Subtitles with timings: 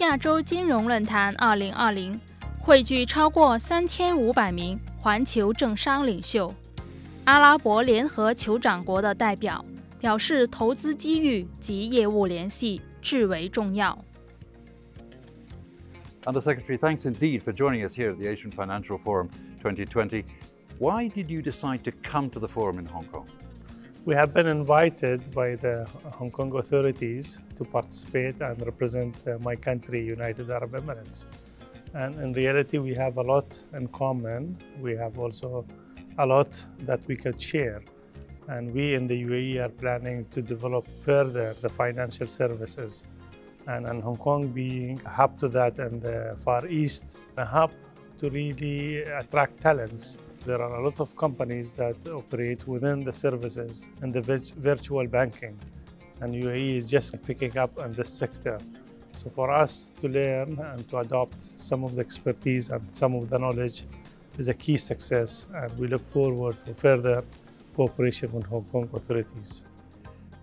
[0.00, 2.18] 亚洲金融论坛2020，
[2.58, 6.52] 汇聚超过三千五百名环球政商领袖。
[7.24, 9.62] 阿拉伯联合酋长国的代表
[9.98, 13.96] 表示，投资机遇及业务联系至为重要。
[16.24, 19.28] Undersecretary, thanks indeed for joining us here at the Asian Financial Forum
[19.62, 20.24] 2020.
[20.78, 23.26] Why did you decide to come to the forum in Hong Kong?
[24.06, 29.54] We have been invited by the Hong Kong authorities to participate and represent uh, my
[29.54, 31.26] country, United Arab Emirates.
[31.92, 34.56] And in reality, we have a lot in common.
[34.80, 35.66] We have also
[36.16, 37.82] a lot that we could share.
[38.48, 43.04] And we in the UAE are planning to develop further the financial services.
[43.66, 47.70] And, and Hong Kong being a hub to that and the Far East, a hub
[48.16, 50.16] to really attract talents.
[50.46, 54.22] There are a lot of companies that operate within the services and the
[54.56, 55.58] virtual banking.
[56.22, 58.58] And UAE is just picking up on this sector.
[59.12, 63.28] So for us to learn and to adopt some of the expertise and some of
[63.28, 63.84] the knowledge
[64.38, 65.46] is a key success.
[65.54, 67.22] And we look forward for further
[67.74, 69.64] cooperation with Hong Kong authorities.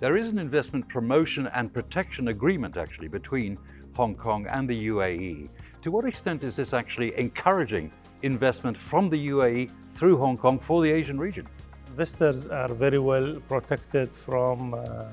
[0.00, 3.58] There is an investment promotion and protection agreement actually between
[3.96, 5.48] Hong Kong and the UAE.
[5.82, 7.92] To what extent is this actually encouraging
[8.24, 11.46] investment from the UAE through Hong Kong for the Asian region?
[11.88, 15.04] Investors are very well protected from uh,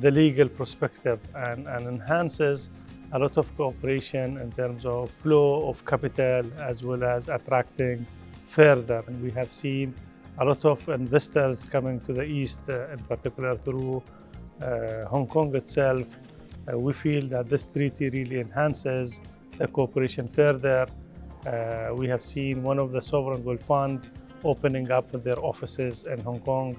[0.00, 2.70] the legal perspective and, and enhances
[3.12, 8.06] a lot of cooperation in terms of flow of capital as well as attracting
[8.46, 9.02] further.
[9.06, 9.94] And we have seen
[10.38, 14.02] a lot of investors coming to the east, uh, in particular through
[14.60, 16.16] uh, Hong Kong itself.
[16.66, 19.20] Uh, we feel that this treaty really enhances
[19.58, 20.86] the cooperation further.
[21.46, 24.08] Uh, we have seen one of the sovereign wealth fund
[24.44, 26.76] opening up their offices in Hong Kong,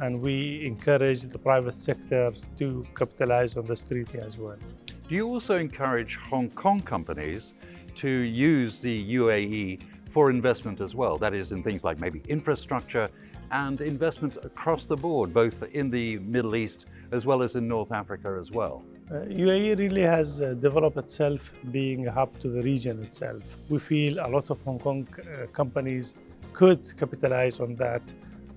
[0.00, 4.56] and we encourage the private sector to capitalize on this treaty as well.
[5.08, 7.52] Do you also encourage Hong Kong companies
[7.96, 9.80] to use the UAE
[10.10, 11.16] for investment as well?
[11.16, 13.08] That is, in things like maybe infrastructure
[13.50, 17.92] and investment across the board, both in the Middle East as well as in North
[17.92, 18.82] Africa as well.
[19.10, 23.42] Uh, UAE really has uh, developed itself being a hub to the region itself.
[23.68, 26.14] We feel a lot of Hong Kong uh, companies
[26.52, 28.02] could capitalize on that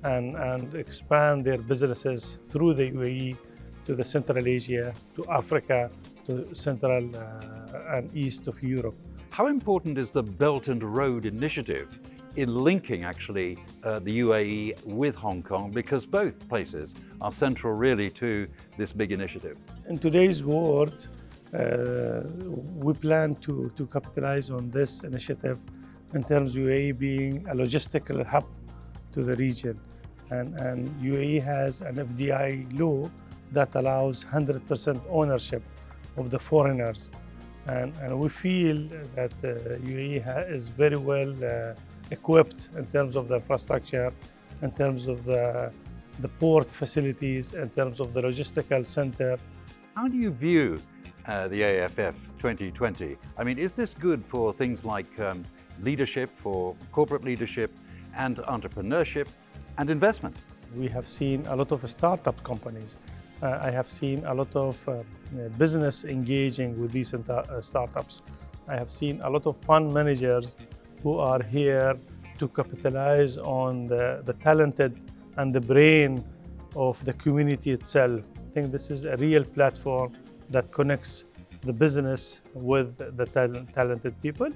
[0.04, 3.38] and, and expand their businesses through the UAE
[3.86, 5.90] to the Central Asia, to Africa,
[6.26, 8.96] to Central uh, and East of Europe.
[9.32, 12.00] How important is the Belt and Road Initiative
[12.38, 15.72] in linking actually uh, the UAE with Hong Kong?
[15.72, 19.58] Because both places are central really to this big initiative.
[19.90, 21.08] In today's world,
[21.54, 22.22] uh,
[22.86, 25.58] we plan to, to capitalize on this initiative
[26.14, 28.46] in terms of UAE being a logistical hub
[29.14, 29.80] to the region.
[30.30, 33.10] And, and UAE has an FDI law
[33.52, 35.64] that allows 100% ownership
[36.18, 37.10] of the foreigners.
[37.66, 38.78] And, and we feel
[39.16, 41.74] that uh, UAE is very well uh,
[42.12, 44.12] equipped in terms of the infrastructure,
[44.62, 45.72] in terms of the,
[46.20, 49.38] the port facilities, in terms of the logistical center.
[49.96, 50.78] How do you view
[51.26, 53.18] uh, the AFF 2020?
[53.38, 55.44] I mean, is this good for things like um,
[55.82, 57.72] leadership, for corporate leadership,
[58.16, 59.28] and entrepreneurship
[59.78, 60.36] and investment?
[60.76, 62.98] We have seen a lot of startup companies.
[63.42, 65.04] Uh, I have seen a lot of uh,
[65.58, 68.24] business engaging with these uh, startups.
[68.68, 70.58] I have seen a lot of fund managers
[71.04, 71.98] who are here
[72.40, 75.00] to capitalize on the, the talented
[75.38, 76.24] and the brain
[76.76, 78.22] of the community itself.
[78.38, 80.14] I think this is a real platform
[80.50, 81.26] that connects
[81.62, 84.50] the business with the tal- talented people.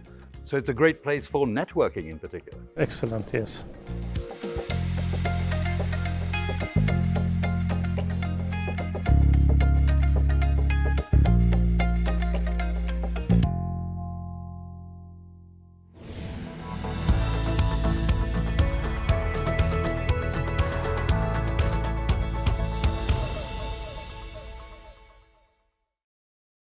[0.43, 2.59] So it's a great place for networking in particular.
[2.77, 3.65] Excellent, yes.